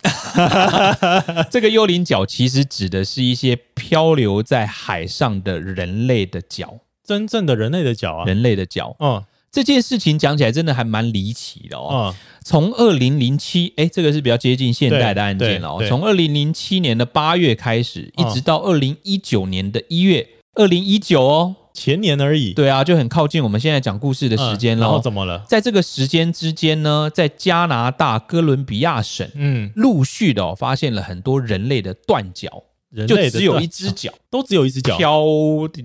[1.49, 8.97] 这个幽灵角其实指的是一些漂流在海上的人类的脚，真正的人类的脚啊，人类的脚。
[8.99, 9.23] 嗯。
[9.57, 12.15] 这件事情讲起来真的还蛮离奇的哦。
[12.45, 15.83] 从二零零七，哎，这个是比较接近现代的案件哦。
[15.89, 22.53] 从二零零七年的八月开始，一直到二零一九年的一月，二零一九哦，前年而已。
[22.53, 24.85] 对啊，就很靠近我们现在讲故事的时间了。
[24.85, 25.43] 然后怎么了？
[25.49, 32.63] 在这个时间之间呢，在加拿大哥伦比亚省，嗯，陆续的发现了很多人类的断脚，
[33.09, 35.23] 就只有一只脚，都只有一只脚漂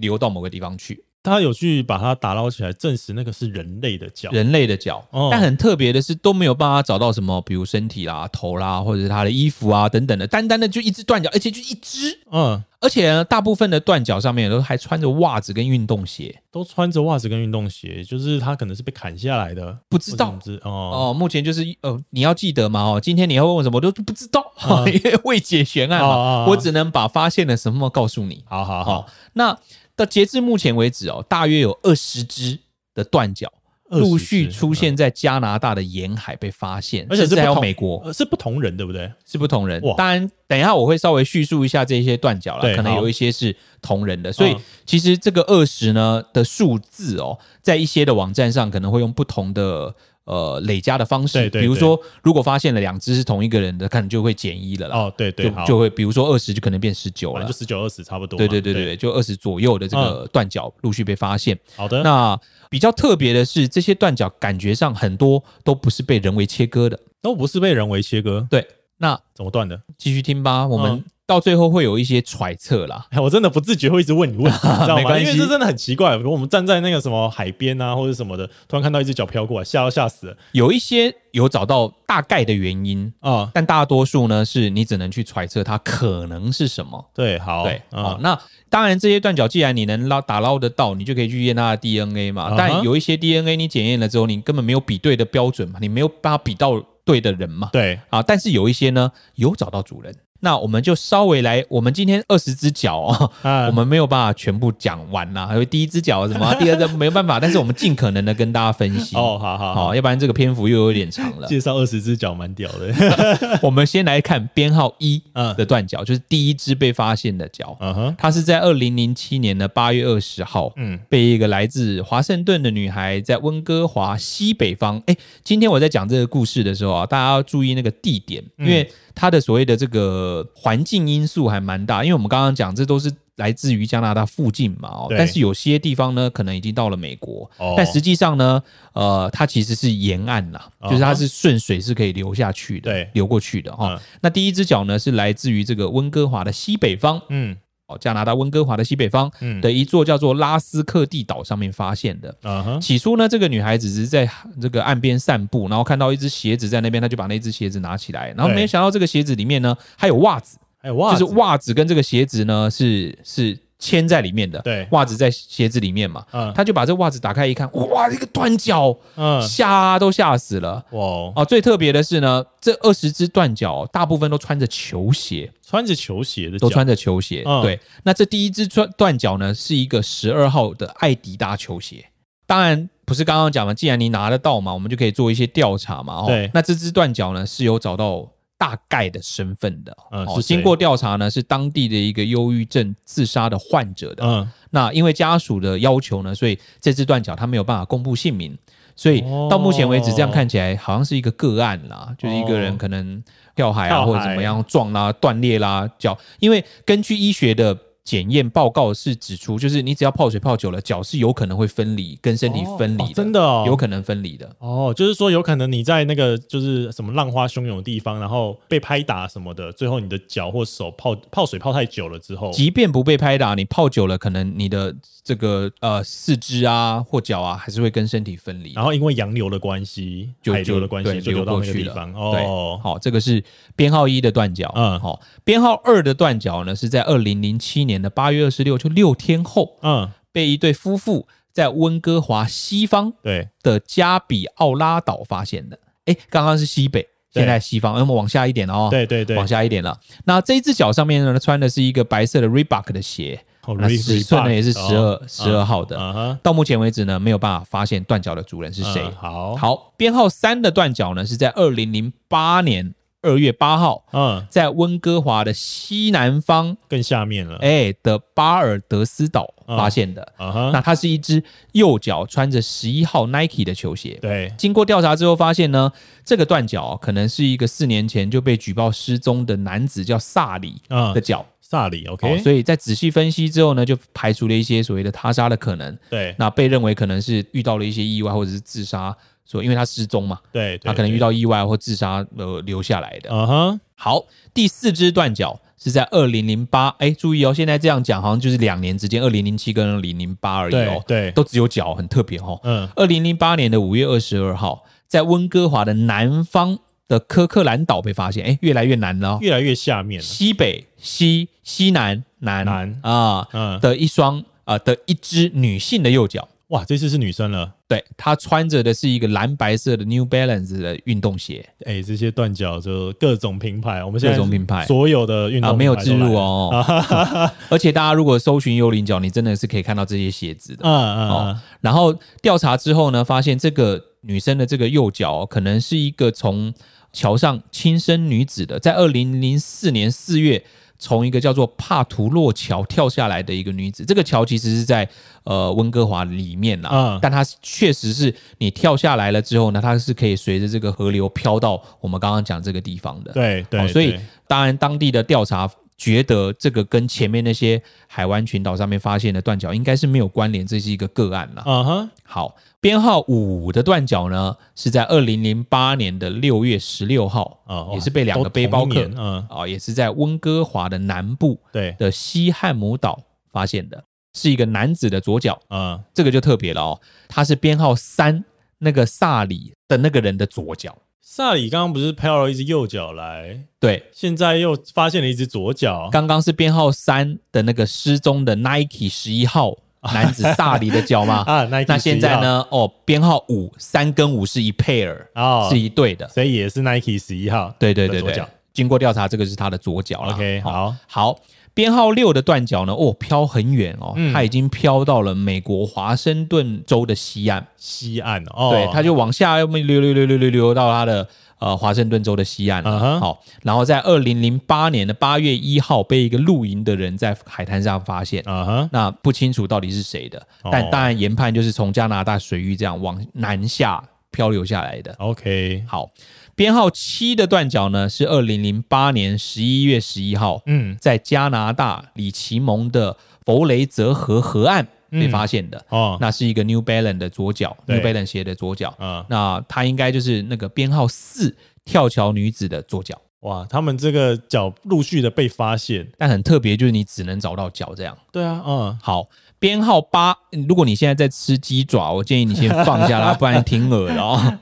[0.01, 1.05] 流到某个地方去。
[1.23, 5.05] 他有去把它打捞起来，证实那个是人类的脚，人类的脚。
[5.11, 12.19] 哦、但很特别的是，都没有办法找到什么，比如身体啦、头啦，或者是他的衣服啊等等的，单单的就一只断脚，而且就一只。
[12.31, 20.35] 嗯，而且呢，大部分的断脚上面都还穿着袜子跟运动鞋，都穿着袜子跟运动鞋，就是他可能是被砍下来的，不知道。
[20.63, 28.43] 哦哦，目前就是呃，你要记得嘛哦，今天你要问我什么，我都不知道，嗯、因 为未解悬案嘛，哦哦哦我只能把发现了什么告诉你。
[28.47, 29.55] 好好好，那。
[30.01, 32.57] 到截至目前为止哦，大约有二十只
[32.95, 33.51] 的断脚
[33.89, 39.11] 陆续出现在加拿大的沿海被发现，而且是还有美国，是不同人对不对？
[39.25, 39.79] 是不同人。
[39.95, 44.33] 当然，等一下我会稍微叙述一下这些断脚了，可能有一些是同人的。
[44.33, 49.93] 所以其实这个二十呢的数字哦，在一些的网站上可能会用不同的。
[50.31, 54.95] 呃，累加的方式，对对对，比如说，如果发现了两只是同一个人的，可能就会减一了啦。
[54.95, 58.37] 哦，对对，就就会，比如说二十就可能变十九了，就十九二十差不多。
[58.37, 61.59] 对对对对，就二十左右的这个断脚陆续被发现。
[61.75, 62.39] 好的，那
[62.69, 68.47] 比较特别的是，这些断脚感觉上很多都不是被人为切割的，都不是被人为切割。
[68.49, 68.65] 对，
[68.99, 69.81] 那怎么断的？
[69.97, 71.03] 继续听吧，我们。
[71.31, 75.17] 到最后会有一些揣测啦， 我真的不自觉会一直问你问题， 你知道吗？
[75.17, 76.17] 因为这真的很奇怪。
[76.17, 80.35] 比如我们站在那个什么海边啊，或者什么的，突然看到一只脚飘过来，吓都吓死了。
[80.51, 87.09] 有一些有找到大概的原因啊，但大多数呢是你只能去揣测它可能是什么。
[87.15, 88.17] 对，好，对，好。
[88.21, 88.37] 那
[88.69, 92.53] 当然，这些断脚既然你能捞打捞得到，你就可以去验它的 DNA 嘛。
[92.57, 97.69] 但有一些 DNA 你检验了之后，你根本没有比对的标准嘛，你没有办法比到对的人嘛。
[97.71, 100.13] 对，啊，但是有一些呢有找到主人。
[100.41, 109.15] 那我们就稍微来，我们今天二十只脚哦，啊、我们没有办法全部讲完呐，还有第一只脚什么， 第二只没有办法，但是我们尽可能的跟大家分析。
[109.15, 109.73] 哦，好好。
[109.73, 111.47] 好，要不然这个篇幅又有点长了。
[111.47, 115.21] 介绍二十只脚蛮屌的， 我们先来看编号一
[115.57, 138.61] 的断脚，就是第一只被发现的脚，嗯哼，它是在二零零七年的八月二十号，嗯，被一个来自华盛顿的女孩在温哥华西北方，哎，今天我在讲这个故事的时候啊，大家要注意那个地点，因为它的所谓的这个环境因素还蛮大，因为我们刚刚讲这都是来自于加拿大附近嘛，哦，但是有些地方呢可能已经到了美国，但实际上呢，
[138.93, 143.99] 呃，它其实是沿岸呐，就是它是顺水是可以流下去的，对，流过去的哈。
[144.21, 147.57] 那第一只脚呢是来自于这个温哥华的西北方，嗯。
[147.99, 152.35] 加拿大温哥华的西北方的一座叫做拉斯克蒂岛上面发现的。
[152.79, 154.29] 起初呢，这个女孩子只是在
[154.61, 164.61] 这个岸边散步，然后看到一只鞋子在那边，她就把那只鞋子拿起来，然后没想到这个鞋子里面呢还有袜子，还有袜子，就是袜子跟这个鞋子呢是是牵在里面的。
[164.61, 170.85] 对，袜子在鞋子里面嘛，嗯，他就把这袜子打开一看，哇，一个断脚，嗯，吓都吓死了。
[170.91, 175.51] 哇，哦，最特别的是呢，这二十只断脚大部分都穿着球鞋。
[175.67, 177.43] 穿着球鞋的，都穿着球鞋。
[177.45, 182.05] 嗯、对，那这第一只断断脚呢，是一个十二号的艾迪达球鞋。
[182.45, 186.25] 当然不是刚刚讲嘛，既然你拿得到嘛，我们就可以做一些调查嘛。
[186.27, 188.27] 对，那这只断脚呢是有找到
[188.61, 189.97] 大概的身份的。
[190.11, 194.23] 嗯，是经过调查呢，是当地的一个忧郁症自杀的患者的。
[194.23, 198.55] 嗯，那因为家属的要求呢，所以这只断脚他没有办法公布姓名。
[198.95, 203.23] 所以到目前为止，这样看起来好像是一个个案啦，就是一个人可能
[203.55, 207.75] 跳海啊，或者怎么样撞啦、断裂啦脚，因为根据医学的。
[208.03, 214.91] 检验报告是指出，就是你只要泡水泡久了，脚是有可能会分离，跟身体分离，哦哦、真的哦，有可能分离的哦。
[214.95, 228.73] 就是说，有可能你在那个就是什么浪花汹涌的地方，然后被拍打什么的，最后你的脚或手泡泡水泡太久了之后，即便不被拍打，你泡久了，可能你的这个呃四肢啊或脚啊，还是会跟身体分离。
[228.73, 232.11] 然后因为洋流的关系，海流的关系，就流到那个地方。
[232.15, 233.43] 哦，好，这个是
[233.75, 234.73] 编号一的断脚。
[234.75, 237.90] 嗯，好，编号二的断脚呢，是在二零零七年。
[237.91, 245.77] 年的八月二十六，就六天后，嗯，被一对夫妇在温哥华西方对的加比奥拉岛发现的。
[246.05, 249.99] 哎，刚刚是西北，现在西方，那么往下一点哦，对对对，往下一点了。
[250.23, 253.43] 那这一只脚上面呢，穿的是一个白色的 Reebok 的鞋，
[253.77, 256.39] 那尺寸呢也是十二十二号的。
[256.41, 259.03] 到目前为止呢，没有办法发现断脚的主人是谁。
[259.19, 262.93] 好，好，编号三的断脚呢，是在二零零八年。
[263.21, 270.33] 二月八号，嗯，在温哥华的西南方更下面了，哎的巴尔德斯岛发现的，
[270.73, 275.91] 那它是一只右脚穿着十一号 Nike 的球鞋，对，经过调查之后发现呢，
[276.25, 280.81] 这个断脚可能是一个四年前就被举报失踪的男子叫萨里
[281.13, 289.15] 的脚，萨里，OK，所以在仔细分析之后呢，就排除了一些所谓的他杀的可能，对，那被认为可能是遇到了一些意外或者是自杀。
[289.51, 293.29] 说，因为他失踪嘛，对，他可能遇到意外或自杀呃留下来的。
[293.29, 302.59] 嗯哼，好，第四只断脚是在二零零八，哎，注意哦，现在这样讲好像就是两年之间，二零零七跟二零零八而已哦，对，都只有脚，很特别哦。
[302.63, 316.47] 嗯，二零零八年的五月二十二号，在温哥华的南方的科克兰岛被发现，哎，越来越南了，越来越下面，西北、西、西南、南南啊，嗯的一双啊的一只女性的右脚。
[316.71, 317.69] 哇，这次是女生了。
[317.85, 321.67] 对，她穿着的是一个蓝白色的 New Balance 的运动鞋。
[321.83, 326.71] 哎，这些断脚就各种品牌，我们现在各种品牌所有的运动啊，没有置入哦。
[327.69, 330.85] 而且大家如果搜寻幽灵脚，你真的是可以看到这些鞋子的。
[330.85, 331.29] 嗯嗯。
[331.29, 336.73] 哦，然后调查之后呢，发现这个女生的这个右脚可能是一个从
[337.11, 340.63] 桥上轻生女子的，在二零零四年四月。
[341.01, 345.09] 从一个叫做帕图洛桥跳下来的一个女子，这个桥其实是在
[345.43, 354.15] 呃温哥华里面啦，嗯，但它确实是你跳下来了之后呢，它是可以随着这个河流飘到我们刚刚讲这个地方的，对对，所以
[354.47, 355.69] 当然当地的调查。
[356.01, 361.61] 觉得这个跟前面那些海湾群岛上面发现的断脚应该是没有关联，这是一个个案了。
[361.63, 371.95] 嗯哼，好，编号五的断脚呢，是在二零零八年的六月十六号，啊，也是被两个背包客，嗯，啊，也是在温哥华的南部对。
[371.99, 378.43] 的西汉姆岛发现的，是一个男子的左脚，嗯，这个就特别了哦，他是编号三
[378.79, 380.97] 那个萨里的那个人的左脚。
[381.23, 383.59] 萨里刚刚不是飘了一只右脚来？
[383.79, 386.09] 对，现在又发现了一只左脚。
[386.11, 389.77] 刚刚是编号三的那个失踪的 Nike 十一号
[390.13, 391.43] 男子萨里的脚吗？
[391.47, 392.65] 啊，Nike 那现在呢？
[392.69, 397.73] 哦，编号五三跟五是一 pair，哦，是一对的，所以也是 Nike 十一号。
[397.79, 400.33] 对对对对，经过调查，这个是他的左脚了。
[400.33, 401.39] OK，好，好，
[401.73, 402.93] 编号六的断角呢？
[402.93, 407.65] 哦，飘很远哦，嗯、它已经飘到了美国华盛顿州的西岸。
[407.77, 411.27] 西岸哦，对，它就往下又溜溜溜溜溜溜到它的
[411.59, 412.89] 呃华盛顿州的西岸了。
[412.89, 418.43] Uh huh、好，然后在二零零八年的八月一号，被一个露营的人在海滩上发现。
[418.45, 425.15] 啊哈、uh，huh、那不清楚到底是谁的，uh 但当然研判就是从加拿大水域这样往南下漂流下来的。
[425.19, 426.09] OK，好。
[426.55, 435.77] 编号七的断脚呢，是二零零八年十一月十一号，嗯，在加拿大里奇蒙的弗雷泽河河岸被发现的。
[435.89, 438.95] 嗯、哦，那是一个 New Balance 的左脚，New Balance 鞋的左脚。
[438.99, 443.19] 嗯，那它应该就是那个编号四跳桥女子的左脚。
[443.41, 448.15] 哇，他们这个脚陆续的被发现，但很特别，就是你只能找到脚这样。
[448.31, 449.27] 对啊，嗯，好。
[449.61, 450.35] 编号八，
[450.67, 454.57] 如果你现在在吃鸡爪，我建议你先放下它， 不然挺恶的哦。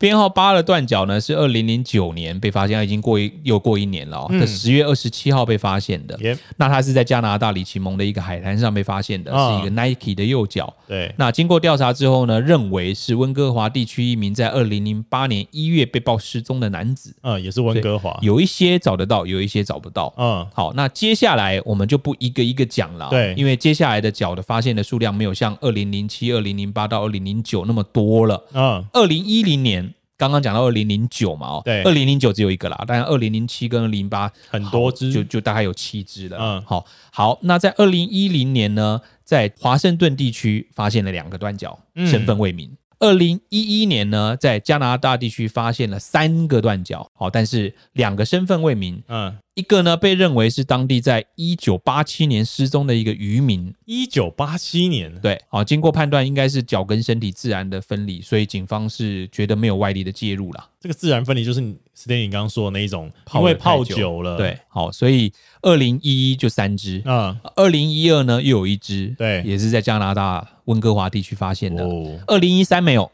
[0.00, 4.26] 编号八的断脚呢，是二零零九年被发现，已经过一又过一年了哦。
[4.40, 6.18] 在十月二十七号被发现的。
[6.56, 10.74] 那它是在加拿大里奇蒙的一个海滩上被发现的，是一个 Nike 的右脚。
[10.88, 11.14] 对。
[11.16, 17.14] 那经过调查之后呢，认为是温哥华地区一名在二零零八年一月被曝失踪的男子。
[17.22, 18.18] 嗯，也是温哥华。
[18.20, 20.12] 有一些找得到，有一些找不到。
[20.16, 20.44] 嗯。
[20.52, 23.08] 好，那接下来我们就不一个一个讲了。
[23.08, 23.32] 对。
[23.36, 28.44] 因为接下来的脚的发现的数量没有像二零零七、二零零八到二零零九那么多了。
[28.52, 36.38] 嗯，二零一零年刚刚讲到二零零九嘛，哦，对，二零零九只有一个啦，但是二零零七跟零八很多只，就就大概有七只了。
[36.40, 42.70] 嗯，好，好，那在二零一零年呢，在华盛顿地区发现了两个断脚，身份未明。
[43.00, 49.02] 二零一一年呢，在加拿大地区发现了三个断脚，好，但是两个身份未明。
[49.08, 49.36] 嗯。
[49.54, 53.74] 一个呢，被认为是当地在一九八七年失踪的一个渔民。
[53.84, 60.70] 一九八七年，对，好，经过判断应该是脚跟身体自然的分离，所以警方是觉得没有外力的介入啦。
[60.80, 65.30] 这个自然分离就是你 Stanley 刚刚说的那一种，因为泡久了，对，好，所以
[65.60, 71.84] 二零一一就三只，嗯，二零一二呢又有一只，对，也是在加拿大温哥华地区发现的。
[72.26, 73.10] 二零一三没有。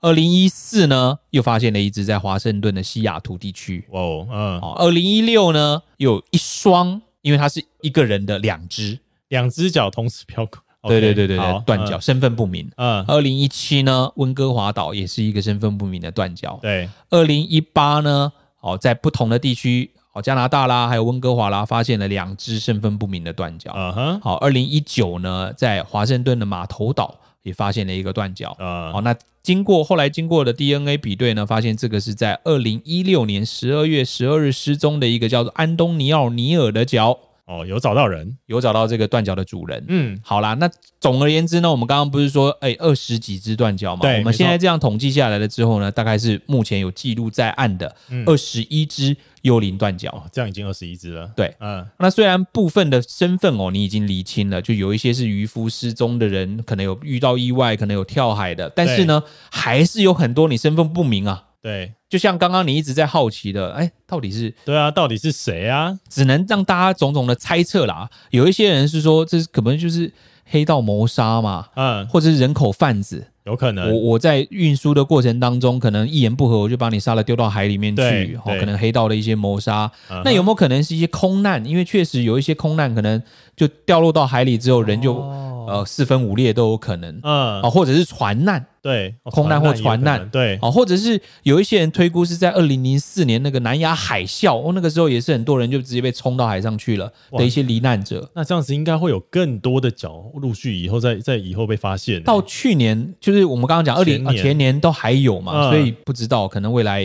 [0.00, 3.86] 二零一四呢，又发现了一只在华盛顿的西雅图地区。
[3.90, 4.74] 哦，嗯，好。
[4.76, 8.98] 二零一六呢，有一双，因为它是一个人的两只，
[9.28, 10.58] 两只脚同时飘过。
[10.88, 12.70] 对对对对对，断脚，身份不明。
[12.76, 13.04] 嗯。
[13.06, 16.58] 二零一七呢，温哥华岛也是一个身份不明的断脚。
[16.62, 16.88] 对。
[17.10, 18.32] 二零一八呢，
[18.62, 23.72] 哦，在不同的地区，哦，加拿大啦，还有温哥华啦，发现了两只身份不明的断脚。
[23.76, 24.20] 嗯哼。
[24.22, 27.16] 好，二零一九呢，在华盛顿的码头岛。
[27.42, 37.18] 也发现了一个断脚，啊，好，那经过后来经过的 DNA 比对呢，发现这个是在二零一六年十二月十二日失踪的一个叫做安东尼奥尼尔的脚。
[37.50, 39.84] 哦，有找到人，有找到这个断脚的主人。
[39.88, 40.70] 嗯，好啦，那
[41.00, 44.02] 总而言之呢，我们刚刚不是说，哎，二十几只断脚嘛？
[44.02, 51.28] 对，我们现在这样统计下来了之后呢，大概是目前有记录在案的二十一只幽灵断脚，这样已经二十一只了。
[51.34, 61.46] 对，嗯，那虽然部分的身份哦，你已经厘清了，就有一些是渔夫失踪的人，可能有遇到意外，可能有跳海的，但是呢，还是有很多你身份不明啊。
[61.62, 64.54] 对，就像刚刚你一直在好奇的，哎，到底是？
[64.64, 65.98] 对啊，到底是谁啊？
[66.08, 68.08] 只能让大家种种的猜测啦。
[68.30, 70.10] 有一些人是说，这可能就是
[70.46, 73.26] 黑道谋杀嘛，嗯，或者是人口贩子。
[73.44, 78.38] 有可能，我我在运输的过程当中，可能一言不合我就把你杀了，丢到海里面去。
[78.44, 79.90] 哦，可能黑道的一些谋杀。
[80.10, 81.64] 嗯、那有没有可能是一些空难？
[81.64, 83.20] 因为确实有一些空难，可能
[83.56, 87.18] 就掉落到海里之后，人就、哦、呃四分五裂都有可能。
[87.22, 88.64] 嗯，啊，或者是船难。
[88.82, 98.30] 对，空难或船难，对，哦，或者是有一些人推估是在二零零四年那个南亚海啸，哦，那个时候也是很多人就直接被冲到海上去了的一些罹难者。
[98.34, 102.22] 那这样子应该会有更多的脚陆续以后在在以后被发现。
[102.22, 107.02] 到去年就是我们刚刚讲二零前年都还有嘛，嗯、所以不知道可能未来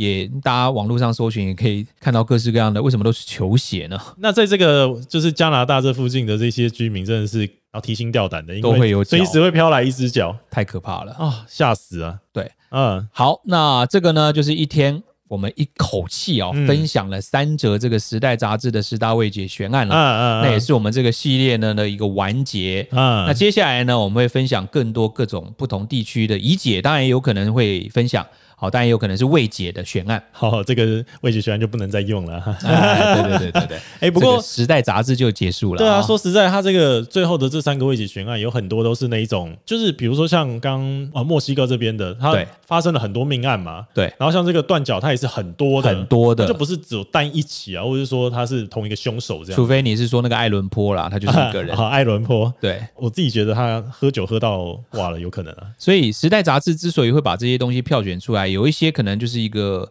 [0.00, 3.98] 也，大家网络上搜寻也可以看到各式各样的，为什么都是球鞋呢？
[4.18, 7.48] 那在这个就是加拿大这附近的这些居民真的是。
[7.72, 11.46] 要提心吊胆的，都会有，随时会飘来一只脚，太可怕了啊！
[11.46, 12.18] 吓死啊！
[12.32, 28.26] 对，嗯，好，那这个呢，就是一天我们一口气哦，分享了三则这个《时代》杂志的十大未解悬案了，嗯嗯，那也是我们这个系列呢的一个完结，嗯，那接下来呢，我们会分享更多各种不同地区的疑解，当然也有可能会分享。
[28.60, 30.22] 好，当然也有可能是未解的悬案。
[30.32, 32.38] 好， 这个未解悬案就不能再用了。
[32.62, 33.78] 哎、对对对对对。
[34.00, 35.78] 哎，不过《时代》杂志就结束了。
[35.78, 42.36] 对啊，说实在，它这个最后的这三个未解悬案有很多都是那一种，就是比如说像刚啊墨西哥这边的，它
[42.66, 43.86] 发生了很多命案嘛。
[43.94, 44.12] 对。
[44.18, 49.56] 然后像这个断脚，它也是很多的，很多的，就不是只有单一起啊，或者是说他是同一个凶手这样。
[49.56, 51.74] 除非你是说那个艾伦坡啦，他就是一个人。
[51.78, 52.52] 好，爱伦坡。
[52.60, 55.68] 对，我自己觉得他喝酒喝到挂了，有可能啊。
[55.78, 59.40] 所以《时代》杂志之所以会把这些东西票选出来，有一些可能就是。
[59.40, 59.90] 一个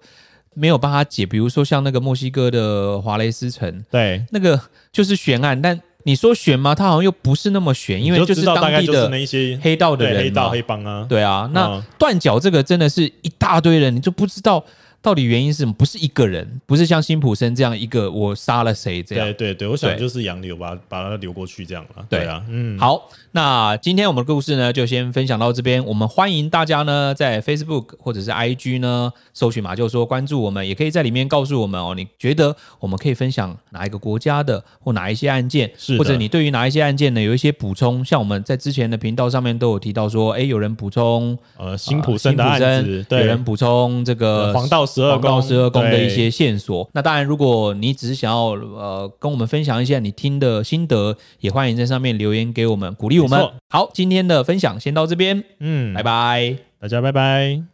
[0.54, 1.26] 没有办法解。
[1.26, 6.76] 比如说像那个墨西哥的华雷斯城，对，那个就是悬案，但你说悬吗？
[6.76, 11.50] 它好像又不是那么悬，因为就是当地的那些黑道的人，黑道黑帮啊，对啊。
[11.52, 14.64] 那断脚这个真的是一大堆人，你就不知道。
[15.02, 15.74] 到底原因是什么？
[15.74, 19.26] 不是一个人，不是像辛普森这样一个我杀了谁这样。
[19.28, 22.06] 对对对，我想就是洋流把把它流过去这样了。
[22.10, 25.84] 对啊，嗯，好，那今天我们的故事呢，就先分享到这边。
[25.86, 38.04] 我们欢迎大家呢，在 Facebook 或者是 IG 呢，搜寻马厩说关注我们，也可以在里面告诉我们哦，你觉得我们可以分享哪一个国家的或哪一些案件，是或者你对于哪一些案件呢有一些补充？
[38.04, 45.42] 像我们在之前的频道上面都有提到说，哎，有人补充呃辛普森的案子，有人补充这个黄道十二宫。
[45.42, 46.90] 十二宫的一些线索。
[46.94, 53.40] 那当然，如果你只是想要呃跟我们分享一下你听的心得，也欢迎在上面留言给我们，鼓励我们。
[53.70, 57.69] 好，今天的分享先到这边，嗯，拜拜，大家拜拜。